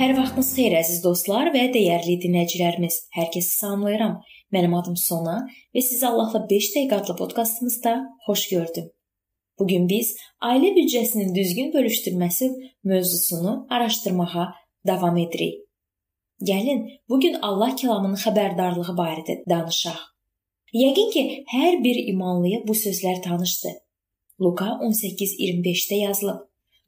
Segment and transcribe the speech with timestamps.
[0.00, 2.94] Sabahınız xeyir əziz dostlar və dəyərli dinləyicilərimiz.
[3.12, 4.14] Hər kəsi salamlayıram.
[4.54, 5.34] Mənim adım Sona
[5.76, 7.92] və sizi Allahla 5 dəqiqə adlı podkastımızda
[8.24, 8.86] xoş gördüm.
[9.58, 10.14] Bu gün biz
[10.50, 12.48] ailə büdcəsinin düzgün bölüşdürməsi
[12.84, 14.46] mövzusunu araşdırmağa
[14.86, 15.58] davam edirik.
[16.50, 19.98] Gəlin, bu gün Allah kəlamının xəbərdarlığı barədə danışaq.
[20.72, 23.76] Yəqin ki, hər bir imanlıya bu sözlər tanışdır.
[24.40, 26.40] Luka 18:25-də yazılıb.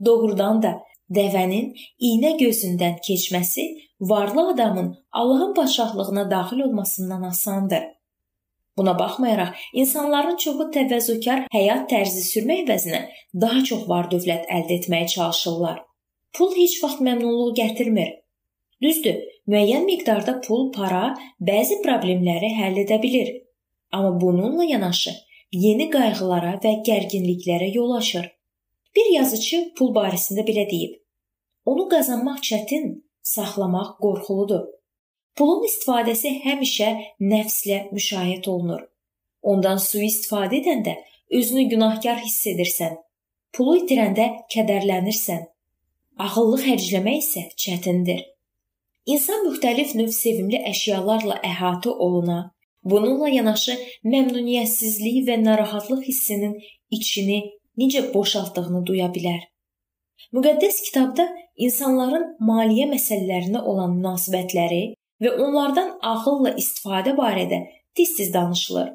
[0.04, 0.72] Doğrudan da
[1.16, 1.72] Dəvənin
[2.08, 3.64] iynə gözündən keçməsi
[4.00, 7.82] varlı adamın Allahın padşahlığına daxil olmasından asandır.
[8.76, 13.00] Buna baxmayaraq, insanların çoxu təvəzzükar həyat tərzi sürmək əvəzinə
[13.44, 15.82] daha çox var-dövlət əldə etməyə çalışırlar.
[16.32, 18.08] Pul heç vaxt məmnunluq gətirmir.
[18.82, 19.18] Düzdür,
[19.52, 21.12] müəyyən miqdarda pul, para
[21.50, 23.28] bəzi problemləri həll edə bilir.
[23.92, 25.12] Amma bununla yanaşı
[25.52, 28.32] yeni qayğılara və gərginliklərə yol açır.
[28.96, 30.96] Bir yazıçı pul barəsində belə deyib:
[31.70, 32.86] Onu qazanmaq çətin,
[33.34, 34.64] saxlamaq qorxuludur.
[35.36, 36.88] Pulun istifadəsi həmişə
[37.32, 38.82] nəfslə müşayiət olunur.
[39.42, 40.96] Ondan sui-istifadə edəndə
[41.38, 42.98] özünü günahkar hiss edirsən.
[43.54, 45.46] Pulu itirəndə kədərlənirsən.
[46.24, 48.20] Ağıllı xərcləmək isə çətindir.
[49.12, 52.38] İnsan müxtəlif növ sevimli əşyalarla əhatə oluna,
[52.84, 56.58] bununla yanaşı məmnuniyyətsizlik və narahatlıq hissinin
[56.90, 57.40] içini
[57.80, 59.51] necə boşaltdığını duya bilər.
[60.32, 61.26] Müqəddəs kitabda
[61.66, 64.82] insanların maliyyə məsələlərinə olan münasibətləri
[65.22, 67.58] və onlardan ağılla istifadə barədə
[67.94, 68.88] tez-tez danışılır.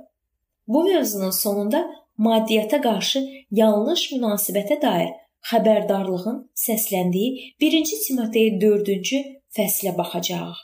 [0.68, 1.86] Bu mövzunun sonunda
[2.18, 5.14] maddiyyata qarşı yanlış münasibətə dair
[5.52, 9.22] xəbərdarlığın səsləndiyi 1-ci Timotey 4-cü
[9.56, 10.58] fəslə baxacağıq.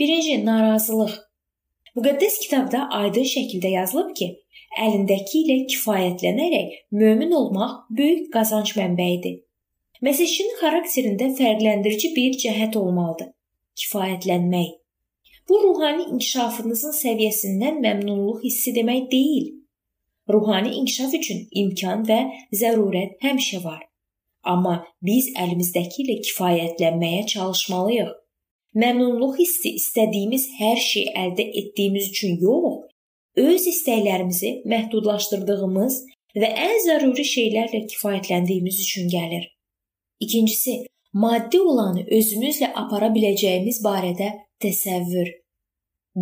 [0.00, 1.14] 1-ci narazılıq.
[1.96, 4.28] Müqəddəs kitabda aydın şəkildə yazılıb ki,
[4.84, 9.42] əlindəki ilə kifayətlənərək mömin olmaq böyük qazanc mənbəyidir.
[10.02, 13.28] Məsihçinin xarakterində fərqləndirici bir cəhət olmalıdır.
[13.78, 14.72] Kifayətlənmək.
[15.48, 19.46] Bu ruhani inkişafınızın səviyyəsindən məmnunluq hissi demək deyil.
[20.34, 22.18] Ruhani inkişaf üçün imkan və
[22.62, 23.84] zərurət həmişə var.
[24.42, 24.74] Amma
[25.06, 28.12] biz əlimizdəki ilə kifayətlənməyə çalışmalıyıq.
[28.82, 32.88] Məmnunluq hissi istədiyimiz hər şeyi əldə etdiyimiz üçün yox,
[33.38, 36.04] öz istəklərimizi məhdudlaşdırdığımız
[36.42, 39.51] və ən zəruri şeylərlə kifayətləndiyimiz üçün gəlir.
[40.22, 40.74] İkincisi,
[41.12, 44.28] maddi olanı özümüzlə apara biləcəyimiz barədə
[44.62, 45.30] təsəvvür.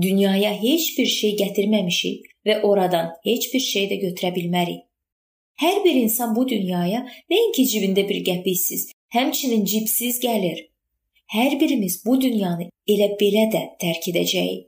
[0.02, 4.80] Dünyaya heç bir şey gətirməmişik və oradan heç bir şey də götürə bilmərik.
[5.60, 7.02] Hər bir insan bu dünyaya
[7.32, 10.64] nəinki cibində bir qəpiksiz, həmçinin cibsiz gəlir.
[11.34, 14.66] Hər birimiz bu dünyanı elə belə də tərk edəcəyik.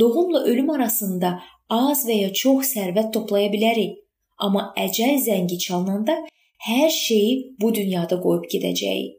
[0.00, 1.36] Doğumla ölüm arasında
[1.70, 4.00] az və ya çox sərvət toplaya bilərik,
[4.38, 6.24] amma əcəl zəngi çalınanda
[6.68, 9.18] hər şeyi bu dünyada qoyub gedəcəyik.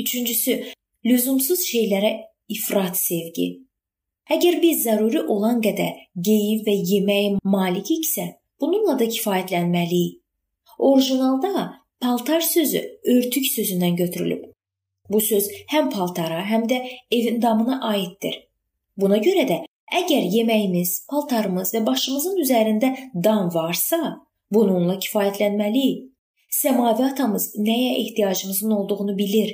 [0.00, 0.54] Üçüncüsü,
[1.04, 2.12] lüzumsuz şeylərə
[2.48, 3.48] ifrat sevgi.
[4.32, 8.28] Əgər biz zəruri olan qədər geyim və yeməyə malikiksə,
[8.60, 10.20] bununla da kifayətlənməliyik.
[10.78, 14.46] Orijinalda paltar sözü örtük sözündən götürülüb.
[15.10, 16.78] Bu söz həm paltara, həm də
[17.10, 18.38] evin damına aiddir.
[18.96, 19.58] Buna görə də
[19.98, 22.94] əgər yeməyimiz, paltarımız və başımızın üzərində
[23.24, 23.98] dam varsa,
[24.50, 26.11] bununla kifayətlənməliyik.
[26.52, 29.52] Səmavi atamız nəyə ehtiyacımızın olduğunu bilir.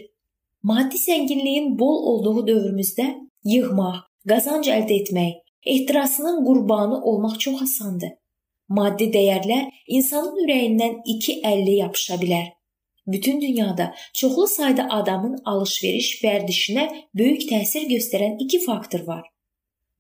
[0.63, 3.07] Maddi zənginliyin bol olduğu dövrümüzdə
[3.47, 5.37] yığmaq, qazanc əldə etmək,
[5.67, 8.17] ehtirasının qurbanı olmaq çox asandır.
[8.69, 12.49] Maddi dəyərlər insanın ürəyindən iki əlli yapışa bilər.
[13.07, 16.89] Bütün dünyada çoxlu sayda adamın alış-veriş vərdişinə
[17.19, 19.23] böyük təsir göstərən iki faktor var.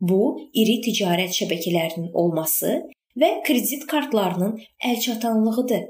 [0.00, 2.74] Bu, iri ticarət şəbəkələrinin olması
[3.22, 4.58] və kredit kartlarının
[4.90, 5.86] əlçatanlığıdır.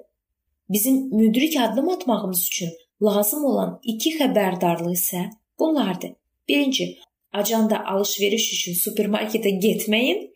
[0.69, 6.13] Bizim müdrik addım atmağımız üçün lazım olan iki xəbərdarlıq isə bunlardır.
[6.49, 6.99] Birinci,
[7.33, 10.27] acanda alış-veriş üçün supermarketə getməyin.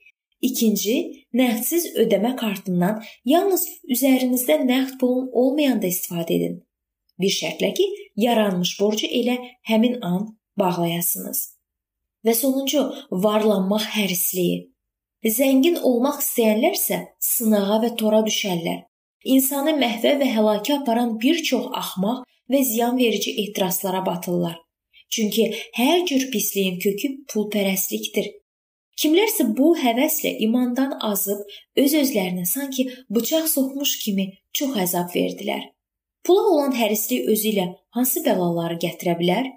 [0.42, 0.94] İkinci,
[1.34, 6.56] nəğdsiz ödəmə kartından yalnız üzərinizdə nəğd pulun olmayanda istifadə edin.
[7.20, 7.86] Bir şərtlə ki,
[8.16, 9.36] yaranmış borcu elə
[9.68, 11.42] həmin an bağlayasınız.
[12.26, 14.72] Və sonuncu, varlanmaq hərisliyi.
[15.24, 18.80] Zəngin olmaq istəyənlərsə sınağa və tora düşərlər
[19.24, 24.56] insanı məhvə və həlakə aparan bir çox axmaq və ziyanverici ehtiraslara batırlar.
[25.12, 28.30] Çünki hər cür pisliyin kökü pulpərəstlikdir.
[29.02, 31.40] Kimlərsə bu həvəslə imandan azıb
[31.82, 34.26] öz-özlərinə sanki bıçaq soxmuş kimi
[34.56, 35.62] çox əzab verdilər.
[36.24, 37.66] Pula olan hərislik özü ilə
[37.96, 39.48] hansı bəlaları gətirə bilər?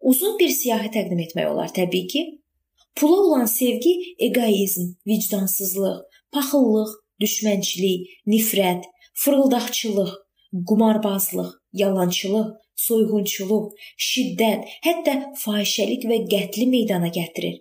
[0.00, 2.22] Uzun bir siyahı təqdim etmək olar təbii ki.
[2.96, 5.98] Pula olan sevgi egoizm, vicdansızlıq,
[6.34, 8.86] paxıllıq, düşmənçilik, nifrət,
[9.20, 10.12] fırıldaqçılıq,
[10.68, 12.48] qumarbazlıq, yalançılıq,
[12.86, 13.72] soyğunçuluq,
[14.08, 17.58] şiddət, hətta fahişəlik və qətli meydana gətirir.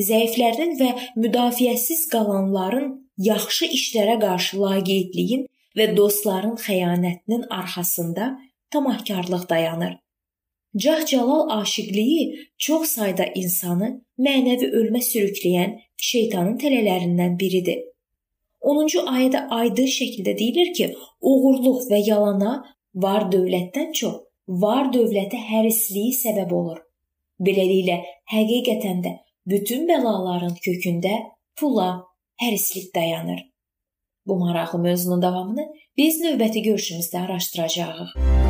[0.00, 0.90] Zəiflərin və
[1.22, 5.46] müdafiəsiz qalanların yaxşı işlərə qarşı laqeydliyin
[5.76, 8.30] və dostların xəyanətinin arxasında
[8.70, 9.98] tamahkarlıq dayanır.
[10.82, 12.24] Cah-Cəlal aşiqliyi
[12.58, 13.88] çox sayda insanı
[14.26, 15.78] mənəvi ölmə sürükləyən
[16.10, 17.89] şeytanın tələlərindən biridir.
[18.60, 20.90] 10-cu ayədə aydın şəkildə deyilir ki,
[21.20, 22.52] oğurluq və yalana
[22.94, 24.20] var dövlətdən çox
[24.50, 26.80] var dövlətə hərisliyi səbəb olur.
[27.40, 28.00] Beləliklə,
[28.32, 29.14] həqiqətən də
[29.46, 31.14] bütün bəlaların kökündə
[31.56, 31.90] pula
[32.42, 33.46] hərislik dayanır.
[34.26, 35.66] Bu maraqlı mövzunun davamını
[35.96, 38.49] biz növbəti görüşümüzdə araşdıracağıq.